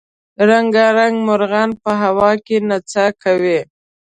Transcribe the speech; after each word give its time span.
رنګارنګ 0.49 1.15
مرغانو 1.27 1.79
په 1.83 1.91
هوا 2.01 2.31
کې 2.45 2.57
نڅا 2.69 3.05
کوله. 3.21 3.59